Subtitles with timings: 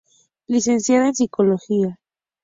[0.47, 1.99] Licenciada en Psicología.